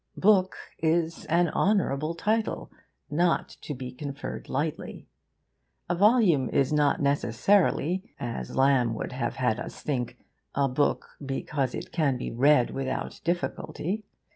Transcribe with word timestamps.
Book 0.17 0.55
is 0.79 1.25
an 1.25 1.49
honourable 1.49 2.15
title, 2.15 2.71
not 3.11 3.49
to 3.61 3.75
be 3.75 3.91
conferred 3.91 4.49
lightly. 4.49 5.05
A 5.87 5.93
volume 5.93 6.49
is 6.49 6.73
not 6.73 6.99
necessarily, 6.99 8.11
as 8.19 8.55
Lamb 8.55 8.95
would 8.95 9.11
have 9.11 9.35
had 9.35 9.59
us 9.59 9.79
think, 9.83 10.17
a 10.55 10.67
book 10.67 11.07
because 11.23 11.75
it 11.75 11.91
can 11.91 12.17
be 12.17 12.31
read 12.31 12.71
without 12.71 13.21
difficulty. 13.23 14.03